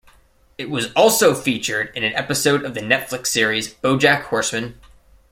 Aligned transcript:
It 0.57 0.71
was 0.71 0.91
also 0.93 1.35
featured 1.35 1.95
in 1.95 2.03
an 2.03 2.15
episode 2.15 2.65
of 2.65 2.73
the 2.73 2.79
Netflix 2.79 3.27
series 3.27 3.71
"BoJack 3.71 4.23
Horseman". 4.23 4.81